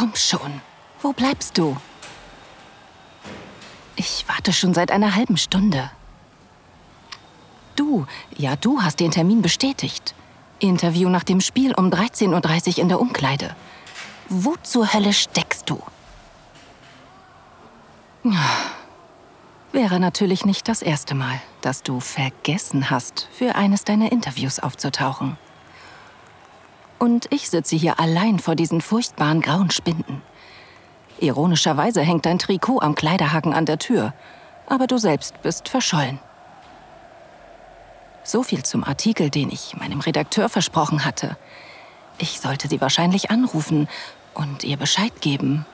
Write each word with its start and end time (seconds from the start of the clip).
komm 0.00 0.16
schon. 0.16 0.62
Wo 1.02 1.12
bleibst 1.12 1.58
du? 1.58 1.76
Ich 3.96 4.24
warte 4.28 4.50
schon 4.50 4.72
seit 4.72 4.90
einer 4.90 5.14
halben 5.14 5.36
Stunde. 5.36 5.90
Du, 7.76 8.06
ja, 8.34 8.56
du 8.56 8.80
hast 8.80 9.00
den 9.00 9.10
Termin 9.10 9.42
bestätigt. 9.42 10.14
Interview 10.58 11.10
nach 11.10 11.24
dem 11.24 11.42
Spiel 11.42 11.74
um 11.74 11.90
13.30 11.90 12.68
Uhr 12.70 12.78
in 12.78 12.88
der 12.88 12.98
Umkleide. 12.98 13.54
Wo 14.30 14.56
zur 14.62 14.90
Hölle 14.90 15.12
steckst 15.12 15.68
du? 15.68 15.82
Wäre 19.72 20.00
natürlich 20.00 20.46
nicht 20.46 20.66
das 20.68 20.80
erste 20.80 21.14
Mal, 21.14 21.42
dass 21.60 21.82
du 21.82 22.00
vergessen 22.00 22.88
hast, 22.88 23.28
für 23.32 23.54
eines 23.54 23.84
deiner 23.84 24.10
Interviews 24.12 24.60
aufzutauchen. 24.60 25.36
Und 27.00 27.32
ich 27.32 27.48
sitze 27.48 27.76
hier 27.76 27.98
allein 27.98 28.38
vor 28.38 28.54
diesen 28.54 28.82
furchtbaren 28.82 29.40
grauen 29.40 29.70
Spinden. 29.70 30.20
Ironischerweise 31.18 32.02
hängt 32.02 32.26
dein 32.26 32.38
Trikot 32.38 32.80
am 32.80 32.94
Kleiderhaken 32.94 33.54
an 33.54 33.64
der 33.64 33.78
Tür, 33.78 34.12
aber 34.66 34.86
du 34.86 34.98
selbst 34.98 35.40
bist 35.40 35.70
verschollen. 35.70 36.18
So 38.22 38.42
viel 38.42 38.64
zum 38.64 38.84
Artikel, 38.84 39.30
den 39.30 39.50
ich 39.50 39.74
meinem 39.78 40.00
Redakteur 40.00 40.50
versprochen 40.50 41.06
hatte. 41.06 41.38
Ich 42.18 42.38
sollte 42.38 42.68
sie 42.68 42.82
wahrscheinlich 42.82 43.30
anrufen 43.30 43.88
und 44.34 44.62
ihr 44.62 44.76
Bescheid 44.76 45.22
geben. 45.22 45.64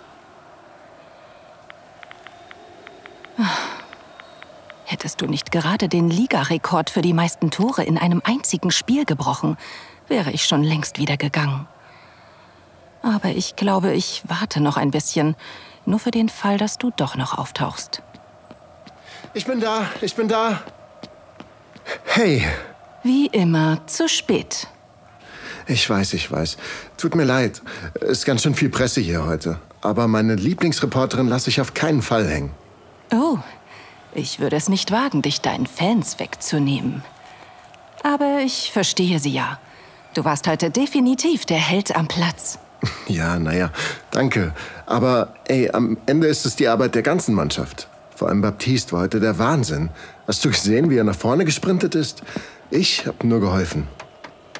Hättest 4.84 5.20
du 5.20 5.26
nicht 5.26 5.50
gerade 5.50 5.88
den 5.88 6.08
Ligarekord 6.08 6.88
für 6.88 7.02
die 7.02 7.12
meisten 7.12 7.50
Tore 7.50 7.82
in 7.82 7.98
einem 7.98 8.22
einzigen 8.24 8.70
Spiel 8.70 9.04
gebrochen, 9.04 9.56
wäre 10.08 10.30
ich 10.30 10.44
schon 10.44 10.62
längst 10.62 10.98
wieder 10.98 11.16
gegangen. 11.16 11.66
Aber 13.02 13.30
ich 13.30 13.56
glaube, 13.56 13.92
ich 13.92 14.22
warte 14.26 14.60
noch 14.60 14.76
ein 14.76 14.90
bisschen, 14.90 15.36
nur 15.84 15.98
für 15.98 16.10
den 16.10 16.28
Fall, 16.28 16.58
dass 16.58 16.78
du 16.78 16.90
doch 16.90 17.16
noch 17.16 17.38
auftauchst. 17.38 18.02
Ich 19.34 19.46
bin 19.46 19.60
da, 19.60 19.88
ich 20.00 20.14
bin 20.14 20.28
da. 20.28 20.62
Hey. 22.04 22.44
Wie 23.02 23.26
immer, 23.26 23.86
zu 23.86 24.08
spät. 24.08 24.66
Ich 25.68 25.88
weiß, 25.88 26.14
ich 26.14 26.30
weiß. 26.30 26.56
Tut 26.96 27.14
mir 27.14 27.24
leid. 27.24 27.62
Ist 28.00 28.24
ganz 28.24 28.42
schön 28.42 28.54
viel 28.54 28.68
Presse 28.68 29.00
hier 29.00 29.24
heute. 29.24 29.60
Aber 29.82 30.08
meine 30.08 30.34
Lieblingsreporterin 30.34 31.28
lasse 31.28 31.50
ich 31.50 31.60
auf 31.60 31.74
keinen 31.74 32.02
Fall 32.02 32.26
hängen. 32.26 32.52
Oh, 33.12 33.38
ich 34.14 34.40
würde 34.40 34.56
es 34.56 34.68
nicht 34.68 34.90
wagen, 34.90 35.22
dich 35.22 35.40
deinen 35.40 35.66
Fans 35.66 36.18
wegzunehmen. 36.18 37.04
Aber 38.02 38.40
ich 38.44 38.72
verstehe 38.72 39.18
sie 39.18 39.30
ja. 39.30 39.58
Du 40.16 40.24
warst 40.24 40.48
heute 40.48 40.70
definitiv 40.70 41.44
der 41.44 41.58
Held 41.58 41.94
am 41.94 42.08
Platz. 42.08 42.58
Ja, 43.06 43.38
naja, 43.38 43.70
danke. 44.10 44.54
Aber 44.86 45.34
ey, 45.46 45.70
am 45.70 45.98
Ende 46.06 46.26
ist 46.26 46.46
es 46.46 46.56
die 46.56 46.68
Arbeit 46.68 46.94
der 46.94 47.02
ganzen 47.02 47.34
Mannschaft. 47.34 47.86
Vor 48.14 48.28
allem 48.28 48.40
Baptiste 48.40 48.92
war 48.92 49.02
heute 49.02 49.20
der 49.20 49.38
Wahnsinn. 49.38 49.90
Hast 50.26 50.42
du 50.42 50.48
gesehen, 50.48 50.88
wie 50.88 50.96
er 50.96 51.04
nach 51.04 51.16
vorne 51.16 51.44
gesprintet 51.44 51.94
ist? 51.94 52.22
Ich 52.70 53.06
hab 53.06 53.24
nur 53.24 53.40
geholfen. 53.40 53.86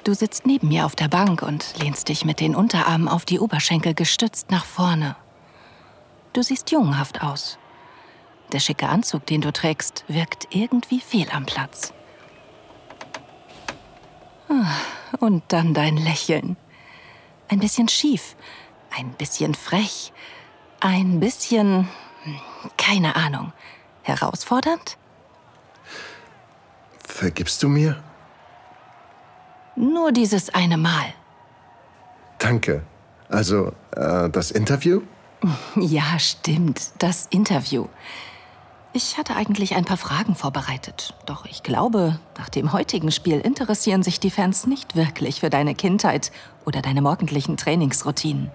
Du 0.05 0.13
sitzt 0.13 0.45
neben 0.45 0.69
mir 0.69 0.85
auf 0.85 0.95
der 0.95 1.09
Bank 1.09 1.41
und 1.41 1.65
lehnst 1.81 2.11
dich 2.11 2.27
mit 2.27 2.41
den 2.41 2.55
Unterarmen 2.55 3.09
auf 3.09 3.25
die 3.25 3.41
Oberschenkel 3.41 3.95
gestützt 3.95 4.51
nach 4.51 4.67
vorne. 4.67 5.17
Du 6.35 6.43
siehst 6.43 6.71
jungenhaft 6.71 7.23
aus. 7.23 7.57
Der 8.53 8.61
schicke 8.61 8.91
Anzug, 8.91 9.25
den 9.25 9.41
du 9.41 9.51
trägst, 9.55 10.05
wirkt 10.07 10.49
irgendwie 10.51 11.01
fehl 11.01 11.29
am 11.33 11.47
Platz. 11.47 11.95
Ah, 14.51 14.67
und 15.17 15.43
dann 15.49 15.75
dein 15.75 15.97
Lächeln. 15.97 16.57
Ein 17.49 17.61
bisschen 17.61 17.89
schief, 17.89 18.37
ein 18.97 19.11
bisschen 19.13 19.55
frech, 19.55 20.13
ein 20.81 21.21
bisschen, 21.21 21.89
hm, 22.25 22.41
keine 22.77 23.17
Ahnung, 23.17 23.53
herausfordernd? 24.03 24.97
Vergibst 27.07 27.63
du 27.63 27.69
mir? 27.69 28.03
Nur 29.77 30.13
dieses 30.13 30.55
eine 30.55 30.77
Mal. 30.77 31.15
Danke. 32.39 32.83
Also, 33.29 33.73
äh, 33.93 34.29
das 34.31 34.51
Interview? 34.51 35.03
Ja, 35.77 36.19
stimmt, 36.19 36.91
das 36.99 37.27
Interview. 37.31 37.87
Ich 38.93 39.19
hatte 39.19 39.37
eigentlich 39.37 39.75
ein 39.75 39.85
paar 39.85 39.97
Fragen 39.97 40.35
vorbereitet. 40.35 41.15
Doch 41.27 41.45
ich 41.45 41.63
glaube, 41.63 42.19
nach 42.39 42.49
dem 42.49 42.73
heutigen 42.73 43.13
Spiel 43.13 43.41
interessieren 43.41 44.03
sich 44.03 44.21
die 44.21 44.31
Fans 44.31 44.67
nicht 44.67 44.97
wirklich 44.97 45.41
für 45.41 45.51
deine 45.51 45.75
Kindheit 45.75 46.33
oder 46.65 46.81
deine 46.81 47.03
morgendlichen 47.03 47.57
Trainingsroutinen. 47.57 48.51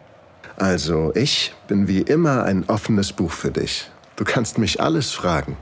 Also, 0.58 1.14
ich 1.16 1.54
bin 1.68 1.88
wie 1.88 2.02
immer 2.02 2.44
ein 2.44 2.68
offenes 2.70 3.14
Buch 3.14 3.32
für 3.32 3.52
dich. 3.52 3.90
Du 4.16 4.24
kannst 4.24 4.58
mich 4.58 4.82
alles 4.82 5.12
fragen. 5.12 5.58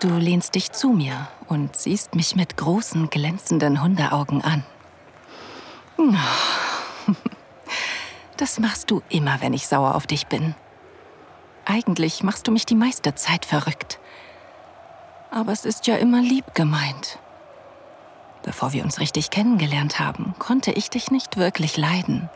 Du 0.00 0.08
lehnst 0.16 0.54
dich 0.54 0.72
zu 0.72 0.90
mir 0.90 1.28
und 1.48 1.74
siehst 1.76 2.14
mich 2.14 2.36
mit 2.36 2.56
großen, 2.56 3.10
glänzenden 3.10 3.82
Hundeaugen 3.82 4.42
an. 4.42 4.64
Das 8.36 8.58
machst 8.58 8.90
du 8.90 9.00
immer, 9.08 9.40
wenn 9.40 9.54
ich 9.54 9.66
sauer 9.66 9.94
auf 9.94 10.06
dich 10.06 10.26
bin. 10.26 10.54
Eigentlich 11.66 12.22
machst 12.22 12.46
du 12.46 12.52
mich 12.52 12.64
die 12.64 12.76
meiste 12.76 13.16
Zeit 13.16 13.44
verrückt. 13.44 13.98
Aber 15.32 15.52
es 15.52 15.64
ist 15.64 15.88
ja 15.88 15.96
immer 15.96 16.22
lieb 16.22 16.54
gemeint. 16.54 17.18
Bevor 18.44 18.72
wir 18.72 18.84
uns 18.84 19.00
richtig 19.00 19.30
kennengelernt 19.30 19.98
haben, 19.98 20.34
konnte 20.38 20.70
ich 20.70 20.88
dich 20.90 21.10
nicht 21.10 21.36
wirklich 21.36 21.76
leiden. 21.76 22.30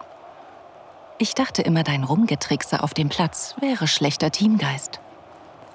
Ich 1.19 1.35
dachte 1.35 1.63
immer, 1.63 1.85
dein 1.85 2.03
Rumgetrickse 2.03 2.83
auf 2.83 2.93
dem 2.93 3.09
Platz 3.09 3.55
wäre 3.61 3.87
schlechter 3.87 4.33
Teamgeist. 4.33 4.99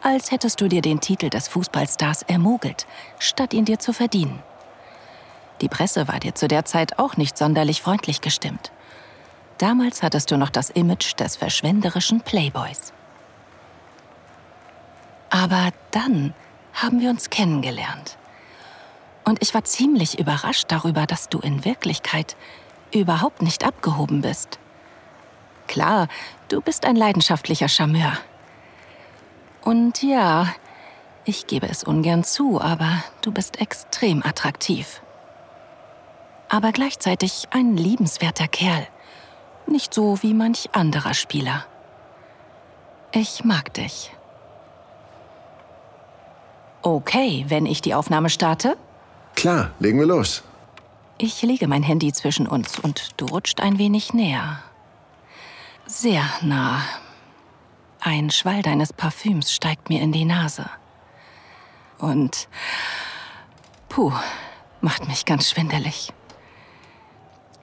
Als 0.03 0.31
hättest 0.31 0.59
du 0.59 0.67
dir 0.67 0.81
den 0.81 0.99
Titel 0.99 1.29
des 1.29 1.47
Fußballstars 1.47 2.23
ermogelt, 2.23 2.85
statt 3.19 3.53
ihn 3.53 3.63
dir 3.63 3.79
zu 3.79 3.93
verdienen. 3.93 4.43
Die 5.61 5.69
Presse 5.69 6.09
war 6.09 6.19
dir 6.19 6.35
zu 6.35 6.49
der 6.49 6.65
Zeit 6.65 6.99
auch 6.99 7.15
nicht 7.15 7.37
sonderlich 7.37 7.81
freundlich 7.81 8.19
gestimmt. 8.19 8.73
Damals 9.57 10.03
hattest 10.03 10.29
du 10.29 10.37
noch 10.37 10.49
das 10.49 10.69
Image 10.69 11.17
des 11.17 11.37
verschwenderischen 11.37 12.19
Playboys. 12.19 12.91
Aber 15.29 15.71
dann 15.91 16.33
haben 16.73 16.99
wir 16.99 17.09
uns 17.09 17.29
kennengelernt. 17.29 18.17
Und 19.23 19.41
ich 19.41 19.53
war 19.53 19.63
ziemlich 19.63 20.19
überrascht 20.19 20.65
darüber, 20.67 21.07
dass 21.07 21.29
du 21.29 21.39
in 21.39 21.65
Wirklichkeit 21.65 22.35
überhaupt 22.93 23.41
nicht 23.41 23.65
abgehoben 23.65 24.21
bist. 24.21 24.59
Klar, 25.67 26.07
du 26.47 26.61
bist 26.61 26.85
ein 26.85 26.95
leidenschaftlicher 26.95 27.67
Charmeur. 27.67 28.13
Und 29.63 30.03
ja, 30.03 30.47
ich 31.25 31.47
gebe 31.47 31.67
es 31.67 31.83
ungern 31.83 32.23
zu, 32.23 32.61
aber 32.61 33.03
du 33.21 33.31
bist 33.31 33.59
extrem 33.59 34.23
attraktiv. 34.23 35.01
Aber 36.49 36.71
gleichzeitig 36.71 37.47
ein 37.49 37.75
liebenswerter 37.75 38.47
Kerl. 38.47 38.87
Nicht 39.65 39.91
so 39.93 40.21
wie 40.21 40.35
manch 40.35 40.69
anderer 40.73 41.15
Spieler. 41.15 41.65
Ich 43.11 43.43
mag 43.43 43.73
dich. 43.73 44.11
Okay, 46.85 47.45
wenn 47.47 47.65
ich 47.65 47.81
die 47.81 47.95
Aufnahme 47.95 48.29
starte? 48.29 48.77
Klar, 49.33 49.71
legen 49.79 49.97
wir 49.97 50.05
los. 50.05 50.43
Ich 51.17 51.41
lege 51.41 51.67
mein 51.67 51.81
Handy 51.81 52.13
zwischen 52.13 52.45
uns 52.45 52.77
und 52.77 53.09
du 53.17 53.25
rutscht 53.25 53.59
ein 53.59 53.79
wenig 53.79 54.13
näher. 54.13 54.61
Sehr 55.87 56.23
nah. 56.43 56.83
Ein 58.01 58.29
Schwall 58.29 58.61
deines 58.61 58.93
Parfüms 58.93 59.51
steigt 59.51 59.89
mir 59.89 59.99
in 59.99 60.11
die 60.11 60.25
Nase. 60.25 60.69
Und 61.97 62.47
puh, 63.89 64.13
macht 64.79 65.07
mich 65.07 65.25
ganz 65.25 65.49
schwindelig. 65.49 66.13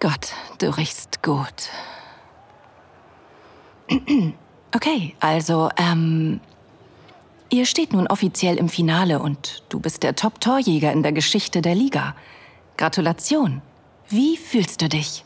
Gott, 0.00 0.32
du 0.58 0.76
riechst 0.76 1.22
gut. 1.22 1.70
Okay, 4.74 5.14
also, 5.20 5.68
ähm, 5.76 6.40
Ihr 7.52 7.66
steht 7.66 7.92
nun 7.92 8.06
offiziell 8.06 8.56
im 8.56 8.70
Finale 8.70 9.18
und 9.18 9.62
du 9.68 9.78
bist 9.78 10.02
der 10.02 10.16
Top-Torjäger 10.16 10.90
in 10.90 11.02
der 11.02 11.12
Geschichte 11.12 11.60
der 11.60 11.74
Liga. 11.74 12.16
Gratulation. 12.78 13.60
Wie 14.08 14.38
fühlst 14.38 14.80
du 14.80 14.88
dich? 14.88 15.22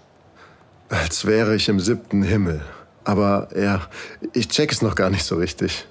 Als 0.88 1.24
wäre 1.24 1.54
ich 1.54 1.68
im 1.68 1.78
siebten 1.78 2.24
Himmel. 2.24 2.62
Aber 3.04 3.48
ja, 3.56 3.82
ich 4.32 4.48
check 4.48 4.72
es 4.72 4.82
noch 4.82 4.96
gar 4.96 5.08
nicht 5.08 5.22
so 5.22 5.36
richtig. 5.36 5.86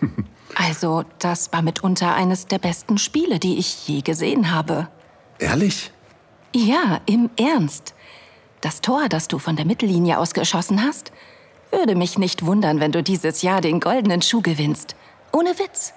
also, 0.54 1.02
das 1.18 1.52
war 1.52 1.62
mitunter 1.62 2.14
eines 2.14 2.46
der 2.46 2.58
besten 2.58 2.96
Spiele, 2.96 3.40
die 3.40 3.58
ich 3.58 3.88
je 3.88 4.02
gesehen 4.02 4.52
habe. 4.52 4.86
Ehrlich? 5.40 5.90
Ja, 6.54 7.00
im 7.06 7.28
Ernst. 7.36 7.94
Das 8.60 8.82
Tor, 8.82 9.08
das 9.08 9.26
du 9.26 9.40
von 9.40 9.56
der 9.56 9.66
Mittellinie 9.66 10.20
aus 10.20 10.32
geschossen 10.32 10.84
hast, 10.84 11.10
würde 11.72 11.96
mich 11.96 12.18
nicht 12.18 12.46
wundern, 12.46 12.78
wenn 12.78 12.92
du 12.92 13.02
dieses 13.02 13.42
Jahr 13.42 13.60
den 13.60 13.80
goldenen 13.80 14.22
Schuh 14.22 14.42
gewinnst. 14.42 14.94
Ohne 15.32 15.58
Witz. 15.58 15.92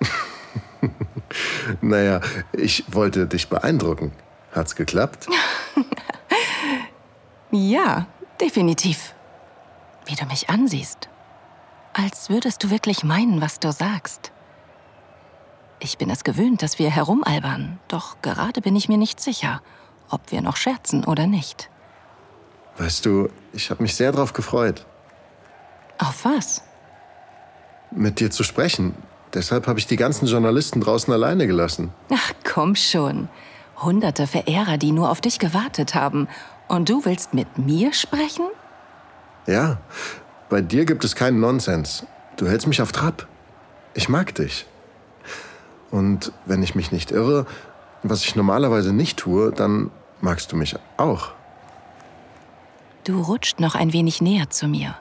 naja, 1.80 2.20
ich 2.52 2.84
wollte 2.88 3.26
dich 3.26 3.48
beeindrucken. 3.48 4.12
Hat's 4.52 4.76
geklappt? 4.76 5.26
ja, 7.50 8.06
definitiv. 8.40 9.14
wie 10.06 10.14
du 10.14 10.26
mich 10.26 10.50
ansiehst. 10.50 11.08
Als 11.94 12.28
würdest 12.28 12.62
du 12.62 12.70
wirklich 12.70 13.04
meinen, 13.04 13.40
was 13.40 13.58
du 13.60 13.72
sagst. 13.72 14.32
Ich 15.80 15.98
bin 15.98 16.10
es 16.10 16.24
gewöhnt, 16.24 16.62
dass 16.62 16.78
wir 16.78 16.90
herumalbern, 16.90 17.78
doch 17.88 18.20
gerade 18.22 18.60
bin 18.60 18.76
ich 18.76 18.88
mir 18.88 18.98
nicht 18.98 19.20
sicher, 19.20 19.62
ob 20.10 20.30
wir 20.30 20.42
noch 20.42 20.56
scherzen 20.56 21.04
oder 21.04 21.26
nicht. 21.26 21.70
Weißt 22.78 23.06
du, 23.06 23.28
ich 23.52 23.70
habe 23.70 23.82
mich 23.82 23.94
sehr 23.94 24.12
darauf 24.12 24.32
gefreut. 24.32 24.84
Auf 25.98 26.24
was? 26.24 26.62
Mit 27.94 28.20
dir 28.20 28.30
zu 28.30 28.42
sprechen. 28.42 28.94
Deshalb 29.34 29.66
habe 29.66 29.78
ich 29.78 29.86
die 29.86 29.96
ganzen 29.96 30.26
Journalisten 30.26 30.80
draußen 30.80 31.12
alleine 31.12 31.46
gelassen. 31.46 31.92
Ach, 32.12 32.32
komm 32.44 32.76
schon. 32.76 33.28
Hunderte 33.76 34.26
Verehrer, 34.26 34.78
die 34.78 34.92
nur 34.92 35.10
auf 35.10 35.20
dich 35.20 35.38
gewartet 35.38 35.94
haben. 35.94 36.28
Und 36.68 36.88
du 36.88 37.04
willst 37.04 37.34
mit 37.34 37.58
mir 37.58 37.92
sprechen? 37.92 38.46
Ja, 39.46 39.78
bei 40.48 40.60
dir 40.60 40.84
gibt 40.84 41.04
es 41.04 41.16
keinen 41.16 41.40
Nonsens. 41.40 42.06
Du 42.36 42.46
hältst 42.46 42.66
mich 42.66 42.80
auf 42.80 42.92
Trab. 42.92 43.26
Ich 43.94 44.08
mag 44.08 44.34
dich. 44.34 44.66
Und 45.90 46.32
wenn 46.46 46.62
ich 46.62 46.74
mich 46.74 46.92
nicht 46.92 47.10
irre, 47.10 47.46
was 48.02 48.24
ich 48.24 48.36
normalerweise 48.36 48.92
nicht 48.92 49.18
tue, 49.18 49.52
dann 49.52 49.90
magst 50.20 50.50
du 50.52 50.56
mich 50.56 50.76
auch. 50.96 51.32
Du 53.04 53.20
rutscht 53.20 53.60
noch 53.60 53.74
ein 53.74 53.92
wenig 53.92 54.20
näher 54.20 54.50
zu 54.50 54.66
mir. 54.66 54.96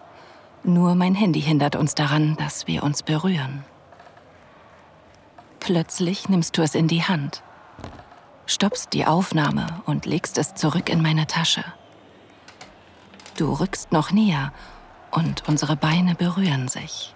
Nur 0.64 0.96
mein 0.96 1.14
Handy 1.14 1.42
hindert 1.42 1.76
uns 1.76 1.94
daran, 1.94 2.38
dass 2.38 2.68
wir 2.68 2.84
uns 2.84 3.04
berühren. 3.04 3.66
Plötzlich 5.60 6.30
nimmst 6.30 6.58
du 6.58 6.62
es 6.62 6.74
in 6.74 6.88
die 6.88 7.04
Hand, 7.04 7.44
stoppst 8.46 8.94
die 8.94 9.06
Aufnahme 9.06 9.82
und 9.86 10.06
legst 10.06 10.38
es 10.38 10.56
zurück 10.56 10.90
in 10.90 11.02
meine 11.02 11.28
Tasche. 11.28 11.66
Du 13.38 13.52
rückst 13.54 13.92
noch 13.92 14.12
näher 14.12 14.54
und 15.12 15.48
unsere 15.48 15.76
Beine 15.76 16.16
berühren 16.16 16.70
sich. 16.70 17.14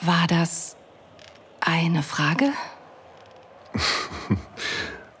War 0.00 0.26
das 0.28 0.76
eine 1.60 2.02
Frage? 2.02 2.52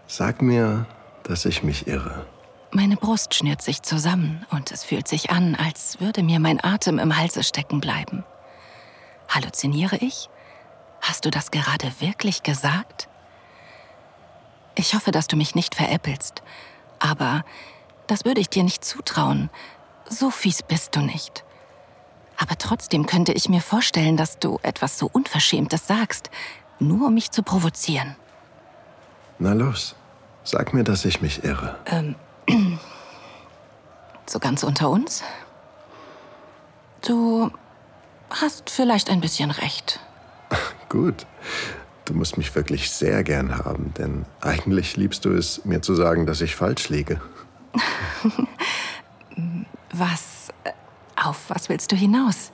Sag 0.06 0.42
mir, 0.42 0.86
dass 1.24 1.44
ich 1.44 1.62
mich 1.62 1.88
irre. 1.88 2.26
Meine 2.76 2.96
Brust 2.96 3.34
schnürt 3.34 3.62
sich 3.62 3.82
zusammen 3.82 4.44
und 4.50 4.72
es 4.72 4.82
fühlt 4.82 5.06
sich 5.06 5.30
an, 5.30 5.54
als 5.54 6.00
würde 6.00 6.24
mir 6.24 6.40
mein 6.40 6.62
Atem 6.62 6.98
im 6.98 7.16
Halse 7.16 7.44
stecken 7.44 7.80
bleiben. 7.80 8.24
Halluziniere 9.28 9.94
ich? 9.98 10.28
Hast 11.00 11.24
du 11.24 11.30
das 11.30 11.52
gerade 11.52 11.92
wirklich 12.00 12.42
gesagt? 12.42 13.08
Ich 14.74 14.92
hoffe, 14.94 15.12
dass 15.12 15.28
du 15.28 15.36
mich 15.36 15.54
nicht 15.54 15.76
veräppelst, 15.76 16.42
aber 16.98 17.44
das 18.08 18.24
würde 18.24 18.40
ich 18.40 18.50
dir 18.50 18.64
nicht 18.64 18.84
zutrauen. 18.84 19.50
So 20.10 20.32
fies 20.32 20.64
bist 20.64 20.96
du 20.96 21.00
nicht. 21.00 21.44
Aber 22.36 22.58
trotzdem 22.58 23.06
könnte 23.06 23.32
ich 23.34 23.48
mir 23.48 23.60
vorstellen, 23.60 24.16
dass 24.16 24.40
du 24.40 24.58
etwas 24.64 24.98
so 24.98 25.08
Unverschämtes 25.12 25.86
sagst, 25.86 26.28
nur 26.80 27.06
um 27.06 27.14
mich 27.14 27.30
zu 27.30 27.44
provozieren. 27.44 28.16
Na 29.38 29.52
los, 29.52 29.94
sag 30.42 30.74
mir, 30.74 30.82
dass 30.82 31.04
ich 31.04 31.20
mich 31.20 31.44
irre. 31.44 31.78
Ähm, 31.86 32.16
so 34.26 34.38
ganz 34.38 34.62
unter 34.62 34.90
uns? 34.90 35.22
Du 37.06 37.50
hast 38.30 38.70
vielleicht 38.70 39.10
ein 39.10 39.20
bisschen 39.20 39.50
recht. 39.50 40.00
Gut. 40.88 41.26
Du 42.04 42.12
musst 42.12 42.36
mich 42.36 42.54
wirklich 42.54 42.90
sehr 42.90 43.24
gern 43.24 43.58
haben, 43.58 43.94
denn 43.96 44.26
eigentlich 44.42 44.96
liebst 44.96 45.24
du 45.24 45.30
es, 45.30 45.64
mir 45.64 45.80
zu 45.80 45.94
sagen, 45.94 46.26
dass 46.26 46.42
ich 46.42 46.54
falsch 46.54 46.90
liege. 46.90 47.20
was? 49.92 50.50
Äh, 50.64 50.72
auf 51.16 51.48
was 51.48 51.68
willst 51.68 51.92
du 51.92 51.96
hinaus? 51.96 52.52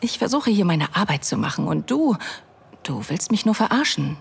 Ich 0.00 0.18
versuche 0.18 0.50
hier 0.50 0.66
meine 0.66 0.94
Arbeit 0.94 1.24
zu 1.24 1.38
machen 1.38 1.66
und 1.66 1.90
du, 1.90 2.16
du 2.82 3.02
willst 3.08 3.30
mich 3.30 3.46
nur 3.46 3.54
verarschen. 3.54 4.18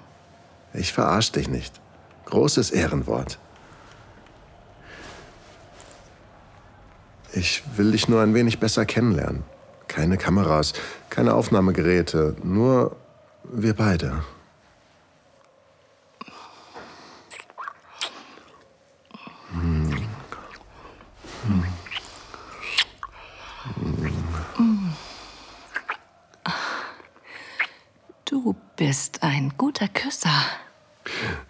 Ich 0.74 0.94
verarsch 0.94 1.32
dich 1.34 1.50
nicht. 1.50 1.82
Großes 2.26 2.72
Ehrenwort. 2.72 3.38
Ich 7.36 7.64
will 7.76 7.92
dich 7.92 8.08
nur 8.08 8.22
ein 8.22 8.34
wenig 8.34 8.60
besser 8.60 8.86
kennenlernen. 8.86 9.44
Keine 9.90 10.18
Kameras, 10.18 10.72
keine 11.10 11.34
Aufnahmegeräte, 11.34 12.38
nur 12.44 12.96
wir 13.44 13.74
beide. 13.74 14.24
Hm. 19.52 20.08
Du 28.24 28.56
bist 28.78 29.24
ein 29.24 29.54
guter 29.58 29.90
Küsser. 29.90 30.30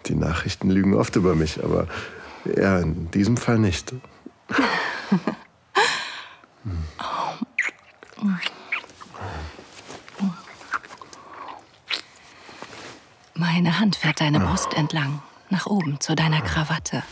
Die 0.06 0.16
Nachrichten 0.16 0.68
lügen 0.68 0.94
oft 0.94 1.14
über 1.14 1.36
mich, 1.36 1.62
aber 1.62 1.86
ja, 2.56 2.80
in 2.80 3.08
diesem 3.12 3.36
Fall 3.36 3.60
nicht. 3.60 3.94
Meine 13.38 13.78
Hand 13.78 13.96
fährt 13.96 14.22
deine 14.22 14.40
Brust 14.40 14.72
entlang, 14.72 15.20
nach 15.50 15.66
oben 15.66 16.00
zu 16.00 16.14
deiner 16.16 16.40
Krawatte. 16.40 17.02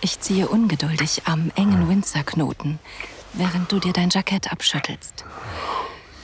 Ich 0.00 0.18
ziehe 0.18 0.48
ungeduldig 0.48 1.22
am 1.26 1.52
engen 1.54 1.88
Windsor-Knoten, 1.88 2.80
während 3.32 3.70
du 3.70 3.78
dir 3.78 3.92
dein 3.92 4.10
Jackett 4.10 4.50
abschüttelst. 4.50 5.24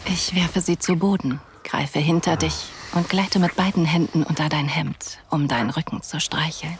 Ich 0.07 0.35
werfe 0.35 0.61
sie 0.61 0.77
zu 0.77 0.97
Boden, 0.97 1.41
greife 1.63 2.01
hinter 2.01 2.37
dich 2.37 2.65
und 2.93 3.09
gleite 3.09 3.39
mit 3.39 3.55
beiden 3.55 3.85
Händen 3.85 4.25
unter 4.25 4.49
dein 4.49 4.67
Hemd, 4.67 5.19
um 5.31 5.47
deinen 5.47 5.71
Rücken 5.71 6.03
zu 6.03 6.19
streicheln. 6.19 6.77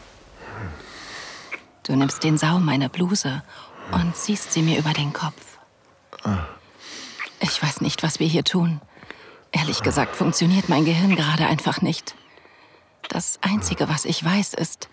Du 1.83 1.95
nimmst 1.95 2.25
den 2.25 2.37
Saum 2.37 2.65
meiner 2.65 2.89
Bluse 2.89 3.41
und 3.93 4.17
ziehst 4.17 4.51
sie 4.51 4.63
mir 4.63 4.77
über 4.77 4.91
den 4.91 5.13
Kopf. 5.13 5.57
Ich 7.39 7.63
weiß 7.63 7.79
nicht, 7.79 8.03
was 8.03 8.19
wir 8.19 8.27
hier 8.27 8.43
tun. 8.43 8.81
Ehrlich 9.51 9.81
gesagt 9.83 10.15
funktioniert 10.15 10.69
mein 10.69 10.85
Gehirn 10.85 11.15
gerade 11.15 11.47
einfach 11.47 11.81
nicht. 11.81 12.15
Das 13.09 13.39
Einzige, 13.41 13.89
was 13.89 14.05
ich 14.05 14.23
weiß, 14.23 14.53
ist, 14.53 14.89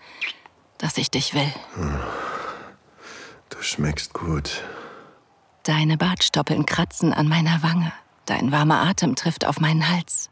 dass 0.77 0.97
ich 0.97 1.09
dich 1.09 1.33
will. 1.33 1.53
Du 3.49 3.61
schmeckst 3.61 4.13
gut. 4.13 4.63
Deine 5.63 5.97
Bartstoppeln 5.97 6.65
kratzen 6.65 7.13
an 7.13 7.27
meiner 7.27 7.63
Wange. 7.63 7.91
Dein 8.25 8.51
warmer 8.51 8.81
Atem 8.87 9.15
trifft 9.15 9.45
auf 9.45 9.59
meinen 9.59 9.89
Hals. 9.89 10.29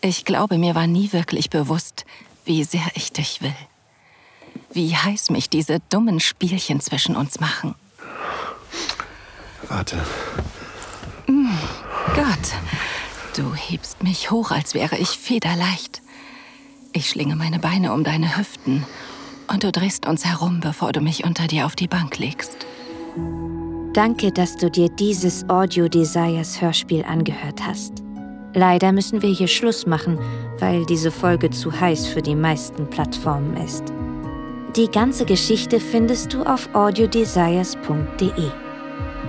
Ich 0.00 0.24
glaube, 0.24 0.58
mir 0.58 0.74
war 0.74 0.86
nie 0.86 1.12
wirklich 1.12 1.50
bewusst, 1.50 2.06
wie 2.44 2.64
sehr 2.64 2.86
ich 2.94 3.12
dich 3.12 3.42
will. 3.42 3.54
Wie 4.72 4.96
heiß 4.96 5.30
mich 5.30 5.50
diese 5.50 5.80
dummen 5.88 6.20
Spielchen 6.20 6.80
zwischen 6.80 7.16
uns 7.16 7.38
machen. 7.38 7.74
Warte. 9.68 10.04
Mm, 11.26 11.50
Gott, 12.14 12.54
du 13.36 13.54
hebst 13.54 14.02
mich 14.02 14.30
hoch, 14.30 14.50
als 14.50 14.74
wäre 14.74 14.96
ich 14.96 15.10
federleicht. 15.10 16.02
Ich 16.92 17.08
schlinge 17.08 17.36
meine 17.36 17.58
Beine 17.58 17.92
um 17.92 18.04
deine 18.04 18.36
Hüften 18.36 18.84
und 19.46 19.64
du 19.64 19.72
drehst 19.72 20.06
uns 20.06 20.24
herum, 20.24 20.60
bevor 20.60 20.92
du 20.92 21.00
mich 21.00 21.24
unter 21.24 21.46
dir 21.46 21.66
auf 21.66 21.76
die 21.76 21.88
Bank 21.88 22.18
legst. 22.18 22.66
Danke, 23.92 24.30
dass 24.32 24.56
du 24.56 24.70
dir 24.70 24.88
dieses 24.88 25.48
Audio 25.48 25.88
Desires 25.88 26.60
Hörspiel 26.60 27.04
angehört 27.04 27.60
hast. 27.64 28.02
Leider 28.54 28.92
müssen 28.92 29.22
wir 29.22 29.30
hier 29.30 29.48
Schluss 29.48 29.86
machen, 29.86 30.18
weil 30.58 30.84
diese 30.86 31.10
Folge 31.10 31.50
zu 31.50 31.72
heiß 31.78 32.06
für 32.06 32.22
die 32.22 32.34
meisten 32.34 32.88
Plattformen 32.88 33.56
ist. 33.56 33.84
Die 34.76 34.88
ganze 34.88 35.24
Geschichte 35.24 35.80
findest 35.80 36.32
du 36.32 36.42
auf 36.44 36.72
audiodesires.de. 36.74 38.69